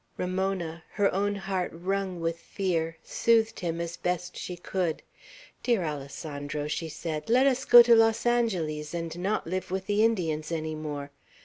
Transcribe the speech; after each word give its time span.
Ramona, 0.17 0.83
her 0.93 1.13
own 1.13 1.35
heart 1.35 1.69
wrung 1.75 2.19
with 2.19 2.39
fear, 2.39 2.97
soothed 3.03 3.59
him 3.59 3.79
as 3.79 3.97
best 3.97 4.35
she 4.35 4.55
could. 4.57 5.03
"Dear 5.61 5.83
Alessandro," 5.83 6.67
she 6.67 6.89
said, 6.89 7.29
"let 7.29 7.45
us 7.45 7.65
go 7.65 7.83
to 7.83 7.93
Los 7.93 8.25
Angeles, 8.25 8.95
and 8.95 9.15
not 9.19 9.45
live 9.45 9.69
with 9.69 9.85
the 9.85 10.03
Indians 10.03 10.51
any 10.51 10.73
more. 10.73 11.11